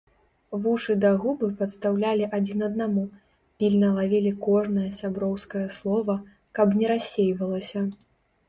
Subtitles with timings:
[0.61, 3.03] Вушы да губы падстаўлялі адзін аднаму,
[3.61, 6.15] пільна лавілі кожнае сяброўскае слова,
[6.59, 7.89] каб не рассейвалася.